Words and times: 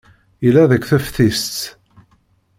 Yella 0.43 0.63
deg 0.71 0.83
teftist. 0.89 1.57